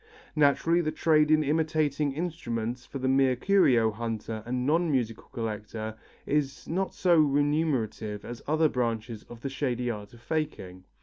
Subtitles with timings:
[0.35, 5.95] Naturally the trade in imitating instruments for the mere curio hunter and non musical collector,
[6.25, 10.85] is not so remunerative as other branches of the shady art of faking.